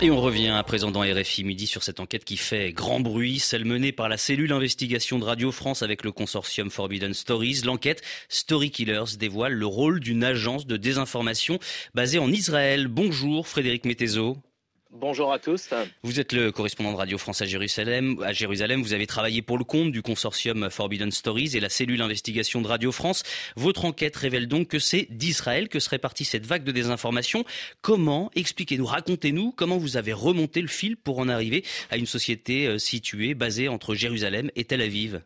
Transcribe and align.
Et 0.00 0.10
on 0.10 0.20
revient 0.20 0.48
à 0.48 0.62
présent 0.64 0.90
dans 0.90 1.00
RFI 1.00 1.44
Midi 1.44 1.66
sur 1.66 1.82
cette 1.82 2.00
enquête 2.00 2.24
qui 2.24 2.36
fait 2.36 2.72
grand 2.72 3.00
bruit, 3.00 3.38
celle 3.38 3.64
menée 3.64 3.92
par 3.92 4.08
la 4.08 4.16
cellule 4.16 4.52
investigation 4.52 5.18
de 5.18 5.24
Radio 5.24 5.52
France 5.52 5.82
avec 5.82 6.04
le 6.04 6.12
consortium 6.12 6.70
Forbidden 6.70 7.14
Stories. 7.14 7.62
L'enquête 7.64 8.02
Story 8.28 8.70
Killers 8.70 9.16
dévoile 9.18 9.54
le 9.54 9.66
rôle 9.66 10.00
d'une 10.00 10.24
agence 10.24 10.66
de 10.66 10.76
désinformation 10.76 11.58
basée 11.94 12.18
en 12.18 12.30
Israël. 12.30 12.88
Bonjour 12.88 13.46
Frédéric 13.46 13.86
Mettezo. 13.86 14.36
Bonjour 14.96 15.32
à 15.32 15.40
tous. 15.40 15.70
Vous 16.04 16.20
êtes 16.20 16.32
le 16.32 16.52
correspondant 16.52 16.92
de 16.92 16.96
Radio 16.96 17.18
France 17.18 17.42
à 17.42 17.46
Jérusalem. 17.46 18.22
À 18.22 18.32
Jérusalem, 18.32 18.80
vous 18.80 18.92
avez 18.92 19.08
travaillé 19.08 19.42
pour 19.42 19.58
le 19.58 19.64
compte 19.64 19.90
du 19.90 20.02
consortium 20.02 20.70
Forbidden 20.70 21.10
Stories 21.10 21.56
et 21.56 21.60
la 21.60 21.68
cellule 21.68 22.00
investigation 22.00 22.62
de 22.62 22.68
Radio 22.68 22.92
France. 22.92 23.24
Votre 23.56 23.86
enquête 23.86 24.14
révèle 24.14 24.46
donc 24.46 24.68
que 24.68 24.78
c'est 24.78 25.08
d'Israël 25.10 25.68
que 25.68 25.80
serait 25.80 25.98
partie 25.98 26.24
cette 26.24 26.46
vague 26.46 26.62
de 26.62 26.70
désinformation. 26.70 27.44
Comment 27.82 28.30
Expliquez-nous, 28.36 28.86
racontez-nous 28.86 29.50
comment 29.50 29.78
vous 29.78 29.96
avez 29.96 30.12
remonté 30.12 30.60
le 30.62 30.68
fil 30.68 30.96
pour 30.96 31.18
en 31.18 31.28
arriver 31.28 31.64
à 31.90 31.96
une 31.96 32.06
société 32.06 32.68
euh, 32.68 32.78
située, 32.78 33.34
basée 33.34 33.66
entre 33.66 33.96
Jérusalem 33.96 34.52
et 34.54 34.64
Tel 34.64 34.80
Aviv. 34.80 35.22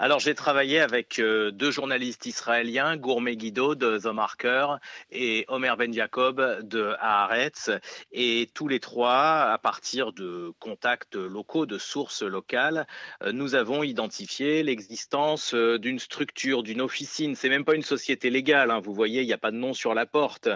Alors 0.00 0.20
j'ai 0.20 0.34
travaillé 0.34 0.78
avec 0.78 1.18
euh, 1.18 1.50
deux 1.50 1.70
journalistes 1.72 2.26
israéliens, 2.26 2.96
Gourmet 2.96 3.36
Guido 3.36 3.74
de 3.74 3.98
The 3.98 4.06
Marker 4.06 4.76
et 5.10 5.44
Omer 5.48 5.76
Ben 5.76 5.92
Jacob 5.92 6.40
de 6.62 6.94
Haaretz, 7.00 7.70
et 8.12 8.48
tous 8.54 8.68
les 8.68 8.78
trois, 8.78 9.50
à 9.50 9.58
partir 9.58 10.12
de 10.12 10.52
contacts 10.60 11.16
locaux, 11.16 11.66
de 11.66 11.78
sources 11.78 12.22
locales, 12.22 12.86
euh, 13.22 13.32
nous 13.32 13.56
avons 13.56 13.82
identifié 13.82 14.62
l'existence 14.62 15.52
euh, 15.54 15.78
d'une 15.78 15.98
structure, 15.98 16.62
d'une 16.62 16.80
officine. 16.80 17.34
C'est 17.34 17.48
même 17.48 17.64
pas 17.64 17.74
une 17.74 17.82
société 17.82 18.30
légale, 18.30 18.70
hein, 18.70 18.80
vous 18.80 18.94
voyez, 18.94 19.22
il 19.22 19.26
n'y 19.26 19.32
a 19.32 19.38
pas 19.38 19.50
de 19.50 19.56
nom 19.56 19.74
sur 19.74 19.94
la 19.94 20.06
porte. 20.06 20.48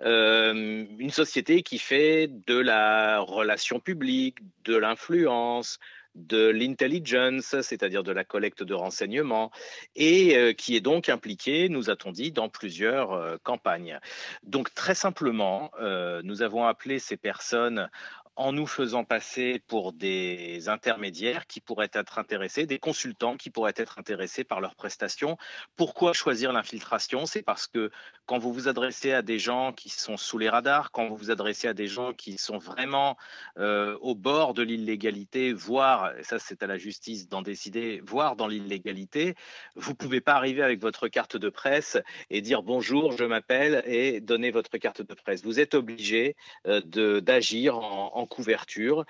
une 0.00 1.10
société 1.10 1.62
qui 1.62 1.78
fait 1.78 2.28
de 2.46 2.58
la 2.58 3.20
relation 3.20 3.80
publique, 3.80 4.38
de 4.64 4.76
l'influence, 4.76 5.78
de 6.16 6.48
l'intelligence, 6.48 7.60
c'est-à-dire 7.60 8.02
de 8.02 8.12
la 8.12 8.24
collecte 8.24 8.62
de 8.62 8.74
renseignements, 8.74 9.50
et 9.94 10.36
euh, 10.36 10.52
qui 10.52 10.74
est 10.74 10.80
donc 10.80 11.08
impliqué, 11.08 11.68
nous 11.68 11.90
a-t-on 11.90 12.10
dit, 12.10 12.32
dans 12.32 12.48
plusieurs 12.48 13.12
euh, 13.12 13.36
campagnes. 13.42 14.00
Donc 14.42 14.74
très 14.74 14.94
simplement, 14.94 15.70
euh, 15.80 16.22
nous 16.24 16.42
avons 16.42 16.64
appelé 16.64 16.98
ces 16.98 17.16
personnes 17.16 17.88
en 18.36 18.52
nous 18.52 18.66
faisant 18.66 19.04
passer 19.04 19.62
pour 19.66 19.92
des 19.92 20.68
intermédiaires 20.68 21.46
qui 21.46 21.60
pourraient 21.60 21.90
être 21.92 22.18
intéressés, 22.18 22.66
des 22.66 22.78
consultants 22.78 23.36
qui 23.36 23.48
pourraient 23.48 23.72
être 23.76 23.98
intéressés 23.98 24.44
par 24.44 24.60
leurs 24.60 24.74
prestations. 24.74 25.38
Pourquoi 25.74 26.12
choisir 26.12 26.52
l'infiltration? 26.52 27.24
C'est 27.24 27.42
parce 27.42 27.66
que 27.66 27.90
quand 28.26 28.38
vous 28.38 28.52
vous 28.52 28.68
adressez 28.68 29.12
à 29.12 29.22
des 29.22 29.38
gens 29.38 29.72
qui 29.72 29.88
sont 29.88 30.18
sous 30.18 30.36
les 30.36 30.50
radars, 30.50 30.90
quand 30.90 31.08
vous 31.08 31.16
vous 31.16 31.30
adressez 31.30 31.66
à 31.68 31.74
des 31.74 31.88
gens 31.88 32.12
qui 32.12 32.36
sont 32.36 32.58
vraiment 32.58 33.16
euh, 33.58 33.96
au 34.02 34.14
bord 34.14 34.52
de 34.52 34.62
l'illégalité, 34.62 35.54
voire, 35.54 36.14
et 36.18 36.22
ça 36.22 36.38
c'est 36.38 36.62
à 36.62 36.66
la 36.66 36.76
justice 36.76 37.28
d'en 37.28 37.40
décider, 37.40 38.02
voire 38.04 38.36
dans 38.36 38.48
l'illégalité, 38.48 39.34
vous 39.76 39.92
ne 39.92 39.96
pouvez 39.96 40.20
pas 40.20 40.34
arriver 40.34 40.62
avec 40.62 40.80
votre 40.80 41.08
carte 41.08 41.38
de 41.38 41.48
presse 41.48 41.96
et 42.28 42.42
dire 42.42 42.62
bonjour, 42.62 43.12
je 43.12 43.24
m'appelle 43.24 43.82
et 43.86 44.20
donner 44.20 44.50
votre 44.50 44.76
carte 44.76 45.00
de 45.00 45.14
presse. 45.14 45.42
Vous 45.42 45.58
êtes 45.58 45.74
obligé 45.74 46.36
euh, 46.66 46.80
d'agir 47.20 47.78
en, 47.78 48.14
en 48.14 48.25
couverture. 48.26 49.04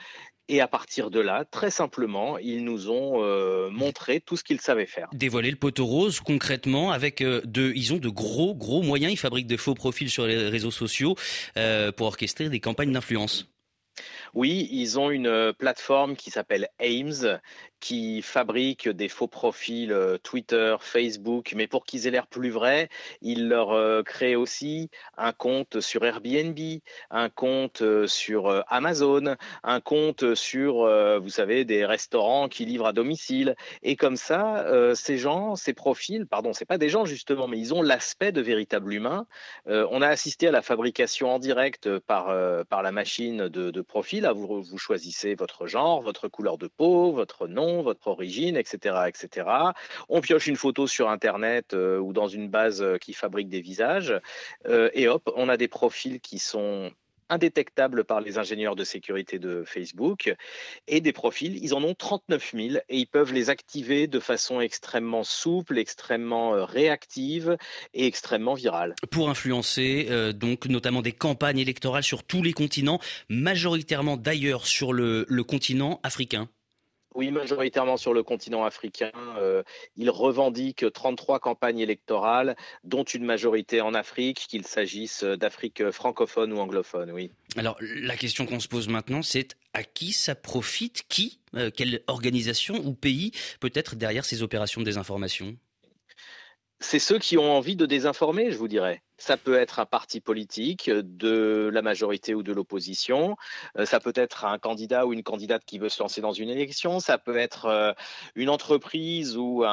Et 0.48 0.61
à 0.61 0.69
partir 0.69 1.11
de 1.11 1.19
là, 1.19 1.45
très 1.45 1.70
simplement, 1.70 2.39
ils 2.39 2.64
nous 2.64 2.89
ont 2.89 3.23
euh, 3.25 3.69
montré 3.70 4.20
tout 4.20 4.36
ce 4.36 4.45
qu'ils 4.45 4.61
savaient 4.61 4.86
faire. 4.86 5.08
Dévoiler 5.12 5.50
le 5.50 5.56
poteau 5.56 5.86
rose 5.86 6.20
concrètement 6.20 6.92
avec 6.92 7.20
euh, 7.20 7.41
de, 7.45 7.73
ils 7.75 7.92
ont 7.92 7.98
de 7.98 8.08
gros 8.08 8.55
gros 8.55 8.83
moyens. 8.83 9.12
Ils 9.12 9.17
fabriquent 9.19 9.48
de 9.48 9.56
faux 9.56 9.75
profils 9.75 10.08
sur 10.08 10.25
les 10.27 10.48
réseaux 10.48 10.70
sociaux 10.70 11.17
euh, 11.56 11.91
pour 11.91 12.06
orchestrer 12.06 12.48
des 12.48 12.61
campagnes 12.61 12.92
d'influence. 12.92 13.48
Oui, 14.37 14.69
ils 14.70 14.98
ont 14.98 15.11
une 15.11 15.55
plateforme 15.55 16.15
qui 16.15 16.31
s'appelle 16.31 16.69
Ames 16.79 17.41
qui 17.81 18.23
fabriquent 18.23 18.89
des 18.89 19.08
faux 19.08 19.29
profils 19.29 19.92
euh, 19.92 20.19
Twitter, 20.19 20.77
Facebook, 20.80 21.52
mais 21.55 21.67
pour 21.67 21.85
qu'ils 21.85 22.07
aient 22.07 22.11
l'air 22.11 22.27
plus 22.27 22.51
vrais, 22.51 22.89
ils 23.23 23.48
leur 23.48 23.73
euh, 23.73 24.02
créent 24.02 24.35
aussi 24.35 24.91
un 25.17 25.33
compte 25.33 25.80
sur 25.80 26.05
Airbnb, 26.05 26.58
un 27.11 27.29
compte 27.29 27.83
euh, 27.83 28.07
sur 28.07 28.64
Amazon, 28.69 29.36
un 29.63 29.80
compte 29.80 30.35
sur, 30.35 30.89
vous 31.20 31.29
savez, 31.29 31.64
des 31.64 31.85
restaurants 31.85 32.48
qui 32.48 32.64
livrent 32.64 32.86
à 32.86 32.92
domicile. 32.92 33.55
Et 33.83 33.96
comme 33.96 34.17
ça, 34.17 34.67
ces 34.95 35.19
gens, 35.19 35.57
ces 35.57 35.73
profils, 35.73 36.27
pardon, 36.27 36.52
c'est 36.52 36.64
pas 36.64 36.79
des 36.79 36.89
gens 36.89 37.05
justement, 37.05 37.48
mais 37.48 37.58
ils 37.58 37.75
ont 37.75 37.83
l'aspect 37.83 38.33
de 38.33 38.41
véritables 38.41 38.92
humains. 38.92 39.27
on 39.67 40.02
a 40.02 40.08
assisté 40.08 40.48
à 40.48 40.51
la 40.51 40.63
fabrication 40.63 41.30
en 41.30 41.39
direct 41.39 41.98
par, 42.01 42.27
par 42.67 42.83
la 42.83 42.92
machine 42.92 43.48
de, 43.48 43.70
de 43.70 43.80
vous 44.33 44.79
choisissez 44.79 45.35
votre 45.35 45.67
genre, 45.67 46.03
votre 46.03 46.29
couleur 46.29 46.59
de 46.59 46.67
peau, 46.69 47.13
votre 47.13 47.47
nom 47.47 47.83
votre 47.83 48.09
origine, 48.09 48.57
etc., 48.57 49.09
etc. 49.09 49.48
On 50.09 50.20
pioche 50.20 50.47
une 50.47 50.57
photo 50.57 50.87
sur 50.87 51.09
Internet 51.09 51.75
euh, 51.75 51.98
ou 51.98 52.13
dans 52.13 52.29
une 52.29 52.48
base 52.48 52.83
euh, 52.83 52.98
qui 52.98 53.13
fabrique 53.13 53.48
des 53.48 53.61
visages, 53.61 54.14
euh, 54.67 54.91
et 54.92 55.09
hop, 55.09 55.31
on 55.37 55.48
a 55.48 55.57
des 55.57 55.69
profils 55.69 56.20
qui 56.20 56.39
sont 56.39 56.91
indétectables 57.29 58.05
par 58.05 58.20
les 58.20 58.39
ingénieurs 58.39 58.77
de 58.77 58.85
sécurité 58.85 59.39
de 59.39 59.64
Facebook 59.67 60.35
et 60.87 61.01
des 61.01 61.13
profils, 61.13 61.63
ils 61.63 61.75
en 61.75 61.83
ont 61.83 61.95
39 61.95 62.53
000 62.55 62.77
et 62.89 62.98
ils 62.98 63.07
peuvent 63.07 63.33
les 63.33 63.51
activer 63.51 64.07
de 64.07 64.20
façon 64.20 64.61
extrêmement 64.61 65.25
souple, 65.25 65.79
extrêmement 65.79 66.64
réactive 66.64 67.57
et 67.95 68.07
extrêmement 68.07 68.55
virale. 68.55 68.95
Pour 69.11 69.29
influencer 69.29 70.09
donc 70.35 70.67
notamment 70.67 71.03
des 71.03 71.13
campagnes 71.13 71.59
électorales 71.59 72.03
sur 72.03 72.25
tous 72.25 72.42
les 72.42 72.53
continents, 72.53 73.01
majoritairement 73.29 74.17
d'ailleurs 74.17 74.67
sur 74.67 74.93
le 74.93 75.43
continent 75.43 76.01
africain. 76.03 76.48
Oui, 77.16 77.30
majoritairement 77.30 77.96
sur 77.96 78.12
le 78.12 78.22
continent 78.22 78.64
africain. 78.64 79.10
Euh, 79.38 79.62
il 79.96 80.10
revendique 80.10 80.84
33 80.92 81.40
campagnes 81.40 81.78
électorales, 81.78 82.56
dont 82.84 83.04
une 83.04 83.24
majorité 83.24 83.80
en 83.80 83.94
Afrique, 83.94 84.46
qu'il 84.48 84.66
s'agisse 84.66 85.24
d'Afrique 85.24 85.90
francophone 85.90 86.52
ou 86.52 86.58
anglophone, 86.58 87.10
oui. 87.10 87.30
Alors, 87.56 87.77
la 87.80 88.16
question 88.16 88.44
qu'on 88.44 88.60
se 88.60 88.68
pose 88.68 88.88
maintenant, 88.88 89.22
c'est 89.22 89.56
à 89.72 89.82
qui 89.82 90.12
ça 90.12 90.34
profite? 90.34 91.04
Qui 91.08 91.40
euh, 91.54 91.70
Quelle 91.74 92.02
organisation 92.06 92.77
ou 92.77 92.92
pays 92.92 93.33
peut 93.60 93.72
être 93.74 93.96
derrière 93.96 94.24
ces 94.24 94.42
opérations 94.42 94.83
de 94.83 94.86
désinformation? 94.86 95.56
C'est 96.80 96.98
ceux 96.98 97.18
qui 97.18 97.38
ont 97.38 97.56
envie 97.56 97.77
de 97.77 97.86
désinformer, 97.86 98.50
je 98.50 98.58
vous 98.58 98.68
dirais. 98.68 99.02
Ça 99.18 99.36
peut 99.36 99.58
être 99.58 99.78
un 99.78 99.86
parti 99.86 100.20
politique 100.20 100.90
de 100.90 101.70
la 101.72 101.80
majorité 101.80 102.34
ou 102.34 102.42
de 102.42 102.52
l'opposition. 102.52 103.36
Euh, 103.78 103.86
ça 103.86 103.98
peut 103.98 104.12
être 104.14 104.44
un 104.44 104.58
candidat 104.58 105.06
ou 105.06 105.12
une 105.12 105.22
candidate 105.22 105.64
qui 105.64 105.78
veut 105.78 105.88
se 105.88 106.02
lancer 106.02 106.20
dans 106.20 106.32
une 106.32 106.50
élection. 106.50 107.00
Ça 107.00 107.16
peut 107.16 107.36
être 107.36 107.66
euh, 107.66 107.92
une 108.34 108.50
entreprise 108.50 109.36
ou 109.36 109.64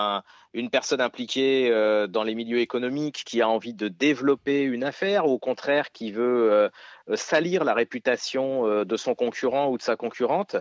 une 0.53 0.69
personne 0.69 1.01
impliquée 1.01 1.69
euh, 1.71 2.07
dans 2.07 2.23
les 2.23 2.35
milieux 2.35 2.59
économiques 2.59 3.23
qui 3.25 3.41
a 3.41 3.49
envie 3.49 3.73
de 3.73 3.89
développer 3.89 4.61
une 4.61 4.83
affaire 4.83 5.27
ou 5.27 5.31
au 5.31 5.39
contraire 5.39 5.91
qui 5.91 6.11
veut 6.11 6.69
salir 7.15 7.65
la 7.65 7.73
réputation 7.73 8.85
de 8.85 8.97
son 8.97 9.13
concurrent 9.13 9.69
ou 9.69 9.77
de 9.77 9.81
sa 9.81 9.95
concurrente. 9.95 10.55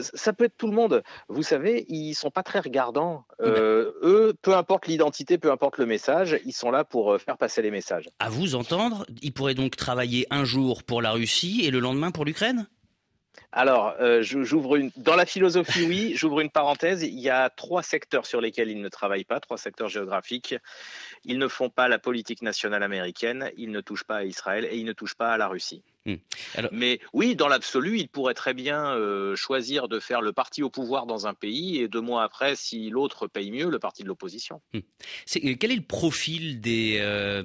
Ça 0.00 0.32
peut 0.32 0.44
être 0.44 0.56
tout 0.56 0.68
le 0.68 0.72
monde. 0.72 1.02
Vous 1.28 1.42
savez, 1.42 1.84
ils 1.88 2.14
sont 2.14 2.30
pas 2.30 2.42
très 2.42 2.60
regardants. 2.60 3.24
Eux, 3.40 4.34
peu 4.40 4.54
importe 4.54 4.86
l'identité, 4.86 5.36
peu 5.38 5.50
importe 5.50 5.76
le 5.76 5.86
message, 5.86 6.38
ils 6.44 6.52
sont 6.52 6.70
là 6.70 6.84
pour 6.84 7.20
faire 7.20 7.36
passer 7.36 7.60
les 7.60 7.70
messages 7.70 8.08
à 8.22 8.28
vous 8.28 8.54
entendre, 8.54 9.04
il 9.20 9.32
pourrait 9.32 9.56
donc 9.56 9.74
travailler 9.74 10.26
un 10.30 10.44
jour 10.44 10.84
pour 10.84 11.02
la 11.02 11.10
Russie 11.10 11.62
et 11.64 11.72
le 11.72 11.80
lendemain 11.80 12.12
pour 12.12 12.24
l'Ukraine? 12.24 12.68
Alors, 13.52 13.94
euh, 14.00 14.22
j'ouvre 14.22 14.76
une. 14.76 14.90
Dans 14.96 15.14
la 15.14 15.26
philosophie, 15.26 15.84
oui, 15.84 16.12
j'ouvre 16.16 16.40
une 16.40 16.50
parenthèse. 16.50 17.02
Il 17.02 17.20
y 17.20 17.28
a 17.28 17.50
trois 17.50 17.82
secteurs 17.82 18.24
sur 18.24 18.40
lesquels 18.40 18.70
ils 18.70 18.80
ne 18.80 18.88
travaillent 18.88 19.24
pas, 19.24 19.40
trois 19.40 19.58
secteurs 19.58 19.90
géographiques. 19.90 20.54
Ils 21.24 21.38
ne 21.38 21.48
font 21.48 21.68
pas 21.68 21.86
la 21.86 21.98
politique 21.98 22.40
nationale 22.42 22.82
américaine, 22.82 23.50
ils 23.58 23.70
ne 23.70 23.80
touchent 23.80 24.04
pas 24.04 24.16
à 24.18 24.24
Israël 24.24 24.66
et 24.70 24.76
ils 24.78 24.86
ne 24.86 24.92
touchent 24.92 25.14
pas 25.14 25.32
à 25.32 25.36
la 25.36 25.48
Russie. 25.48 25.82
Hmm. 26.04 26.16
Mais 26.72 26.98
oui, 27.12 27.36
dans 27.36 27.46
l'absolu, 27.46 27.98
ils 27.98 28.08
pourraient 28.08 28.34
très 28.34 28.54
bien 28.54 28.96
euh, 28.96 29.36
choisir 29.36 29.86
de 29.86 30.00
faire 30.00 30.20
le 30.20 30.32
parti 30.32 30.62
au 30.64 30.70
pouvoir 30.70 31.06
dans 31.06 31.28
un 31.28 31.34
pays 31.34 31.78
et 31.78 31.86
deux 31.86 32.00
mois 32.00 32.24
après, 32.24 32.56
si 32.56 32.90
l'autre 32.90 33.28
paye 33.28 33.52
mieux, 33.52 33.70
le 33.70 33.78
parti 33.78 34.02
de 34.02 34.08
l'opposition. 34.08 34.60
Hmm. 34.72 34.78
Euh, 34.78 35.54
quel 35.60 35.70
est 35.70 35.76
le 35.76 35.82
profil 35.82 36.60
des, 36.60 37.42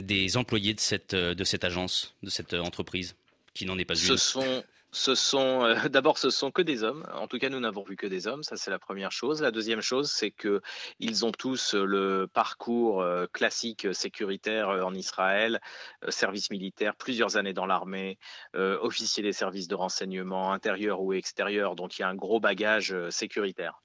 des 0.00 0.36
employés 0.36 0.74
de 0.74 0.80
cette, 0.80 1.14
de 1.14 1.44
cette 1.44 1.64
agence, 1.64 2.16
de 2.22 2.30
cette 2.30 2.54
entreprise 2.54 3.14
qui 3.54 3.66
n'en 3.66 3.78
est 3.78 3.84
pas 3.84 3.94
une? 3.94 4.16
sont 4.16 4.64
ce 4.92 5.14
sont 5.14 5.64
euh, 5.64 5.74
d'abord 5.88 6.18
ce 6.18 6.30
sont 6.30 6.50
que 6.50 6.62
des 6.62 6.82
hommes. 6.82 7.04
En 7.14 7.26
tout 7.26 7.38
cas, 7.38 7.48
nous 7.48 7.60
n'avons 7.60 7.82
vu 7.82 7.96
que 7.96 8.06
des 8.06 8.26
hommes. 8.26 8.42
Ça, 8.42 8.56
c'est 8.56 8.70
la 8.70 8.78
première 8.78 9.12
chose. 9.12 9.42
La 9.42 9.50
deuxième 9.50 9.80
chose, 9.80 10.10
c'est 10.10 10.30
que 10.30 10.60
ils 10.98 11.24
ont 11.24 11.32
tous 11.32 11.74
le 11.74 12.26
parcours 12.32 13.02
euh, 13.02 13.26
classique 13.32 13.88
sécuritaire 13.92 14.68
euh, 14.70 14.82
en 14.82 14.94
Israël, 14.94 15.60
service 16.08 16.50
militaire, 16.50 16.96
plusieurs 16.96 17.36
années 17.36 17.52
dans 17.52 17.66
l'armée, 17.66 18.18
officier 18.54 19.22
des 19.22 19.32
services 19.32 19.68
de 19.68 19.74
renseignement 19.74 20.52
intérieur 20.52 21.00
ou 21.00 21.12
extérieur. 21.12 21.76
Donc, 21.76 21.98
il 21.98 22.02
y 22.02 22.04
a 22.04 22.08
un 22.08 22.14
gros 22.14 22.40
bagage 22.40 22.94
sécuritaire. 23.10 23.82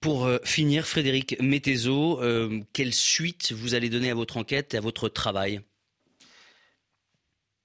Pour 0.00 0.28
finir, 0.44 0.86
Frédéric 0.86 1.40
Mettezo, 1.40 2.20
quelle 2.72 2.92
suite 2.92 3.52
vous 3.52 3.74
allez 3.74 3.88
donner 3.88 4.10
à 4.10 4.14
votre 4.14 4.36
enquête 4.36 4.74
et 4.74 4.76
à 4.76 4.80
votre 4.80 5.08
travail? 5.08 5.60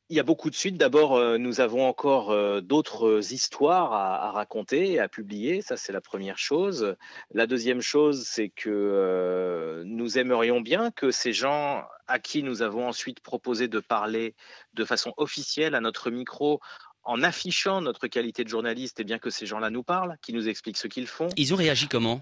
Il 0.09 0.17
y 0.17 0.19
a 0.19 0.23
beaucoup 0.23 0.50
de 0.50 0.56
suites. 0.56 0.77
D'abord, 0.77 1.15
euh, 1.15 1.38
nous 1.38 1.61
avons 1.61 1.88
encore 1.88 2.31
euh, 2.31 2.61
d'autres 2.61 3.31
histoires 3.31 3.94
à, 3.94 4.31
raconter 4.31 4.94
et 4.94 5.00
à 5.00 5.07
publier. 5.07 5.61
Ça, 5.61 5.77
c'est 5.77 5.94
la 5.94 6.01
première 6.01 6.38
chose. 6.38 6.95
La 7.33 7.45
deuxième 7.45 7.81
chose, 7.81 8.25
c'est 8.25 8.50
que 8.50 8.69
euh, 8.69 9.83
nous 9.85 10.17
aimerions 10.17 10.61
bien 10.61 10.89
que 10.91 11.11
ces 11.11 11.31
gens 11.31 11.83
à 12.07 12.17
qui 12.19 12.41
nous 12.41 12.63
avons 12.63 12.88
ensuite 12.88 13.19
proposé 13.19 13.67
de 13.67 13.79
parler 13.79 14.33
de 14.73 14.83
façon 14.83 15.13
officielle 15.17 15.75
à 15.75 15.81
notre 15.81 16.09
micro 16.09 16.59
en 17.03 17.21
affichant 17.21 17.81
notre 17.81 18.07
qualité 18.07 18.44
de 18.44 18.50
journaliste, 18.50 19.00
et 19.00 19.03
bien 19.03 19.19
que 19.19 19.29
ces 19.29 19.45
gens-là 19.45 19.69
nous 19.69 19.83
parlent, 19.83 20.17
qui 20.21 20.33
nous 20.33 20.50
expliquent 20.50 20.77
ce 20.77 20.88
qu'ils 20.88 21.07
font. 21.07 21.29
Ils 21.38 21.53
ont 21.53 21.57
réagi 21.57 21.88
comment? 21.88 22.21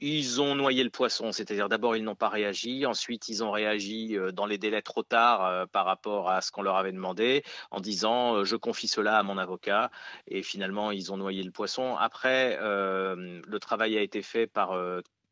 Ils 0.00 0.40
ont 0.40 0.54
noyé 0.54 0.84
le 0.84 0.90
poisson, 0.90 1.32
c'est-à-dire 1.32 1.68
d'abord 1.68 1.96
ils 1.96 2.04
n'ont 2.04 2.14
pas 2.14 2.28
réagi, 2.28 2.86
ensuite 2.86 3.28
ils 3.28 3.42
ont 3.42 3.50
réagi 3.50 4.16
euh, 4.16 4.32
dans 4.32 4.46
les 4.46 4.58
délais 4.58 4.82
trop 4.82 5.02
tard 5.02 5.44
euh, 5.44 5.66
par 5.66 5.84
rapport 5.86 6.30
à 6.30 6.40
ce 6.40 6.50
qu'on 6.52 6.62
leur 6.62 6.76
avait 6.76 6.92
demandé, 6.92 7.42
en 7.70 7.80
disant 7.80 8.36
euh, 8.36 8.44
je 8.44 8.56
confie 8.56 8.88
cela 8.88 9.18
à 9.18 9.22
mon 9.22 9.38
avocat, 9.38 9.90
et 10.26 10.42
finalement 10.42 10.90
ils 10.90 11.12
ont 11.12 11.16
noyé 11.16 11.42
le 11.42 11.50
poisson. 11.50 11.96
Après, 11.96 12.58
le 12.60 13.58
travail 13.58 13.96
a 13.98 14.02
été 14.02 14.22
fait 14.22 14.46
par 14.46 14.72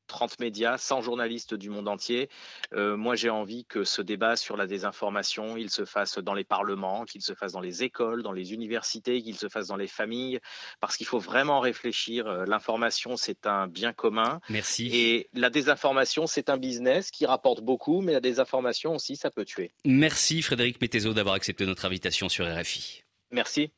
30 0.06 0.40
médias, 0.40 0.78
100 0.78 1.02
journalistes 1.02 1.54
du 1.54 1.70
monde 1.70 1.88
entier. 1.88 2.28
Euh, 2.72 2.96
moi, 2.96 3.16
j'ai 3.16 3.30
envie 3.30 3.64
que 3.64 3.84
ce 3.84 4.02
débat 4.02 4.36
sur 4.36 4.56
la 4.56 4.66
désinformation, 4.66 5.56
il 5.56 5.70
se 5.70 5.84
fasse 5.84 6.18
dans 6.18 6.34
les 6.34 6.44
parlements, 6.44 7.04
qu'il 7.04 7.22
se 7.22 7.34
fasse 7.34 7.52
dans 7.52 7.60
les 7.60 7.82
écoles, 7.82 8.22
dans 8.22 8.32
les 8.32 8.52
universités, 8.52 9.22
qu'il 9.22 9.36
se 9.36 9.48
fasse 9.48 9.68
dans 9.68 9.76
les 9.76 9.86
familles, 9.86 10.40
parce 10.80 10.96
qu'il 10.96 11.06
faut 11.06 11.18
vraiment 11.18 11.60
réfléchir. 11.60 12.26
Euh, 12.26 12.44
l'information, 12.46 13.16
c'est 13.16 13.46
un 13.46 13.66
bien 13.66 13.92
commun. 13.92 14.40
Merci. 14.48 14.88
Et 14.92 15.28
la 15.34 15.50
désinformation, 15.50 16.26
c'est 16.26 16.50
un 16.50 16.56
business 16.56 17.10
qui 17.10 17.26
rapporte 17.26 17.60
beaucoup, 17.60 18.00
mais 18.00 18.12
la 18.12 18.20
désinformation 18.20 18.94
aussi, 18.94 19.16
ça 19.16 19.30
peut 19.30 19.44
tuer. 19.44 19.72
Merci 19.84 20.42
Frédéric 20.42 20.80
Mettezo 20.80 21.12
d'avoir 21.12 21.34
accepté 21.34 21.66
notre 21.66 21.84
invitation 21.84 22.28
sur 22.28 22.46
RFI. 22.46 23.02
Merci. 23.30 23.70